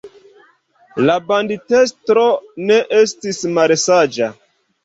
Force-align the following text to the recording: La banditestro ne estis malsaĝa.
La 1.09 1.17
banditestro 1.31 2.25
ne 2.73 2.81
estis 3.03 3.43
malsaĝa. 3.59 4.35